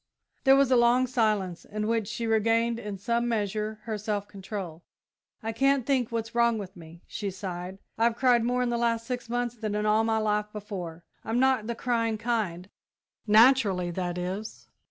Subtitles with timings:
[0.45, 4.81] There was a long silence, in which she regained, in some measure, her self control.
[5.43, 7.77] "I can't think what's wrong with me," she sighed.
[7.99, 11.03] "I've cried more in the last six months than in all my life before.
[11.23, 12.67] I'm not the crying kind
[13.27, 14.67] naturally, that is."